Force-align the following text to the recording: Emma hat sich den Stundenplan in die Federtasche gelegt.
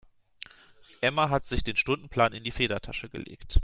Emma 0.99 1.29
hat 1.29 1.45
sich 1.45 1.61
den 1.63 1.75
Stundenplan 1.75 2.33
in 2.33 2.43
die 2.43 2.49
Federtasche 2.49 3.07
gelegt. 3.07 3.59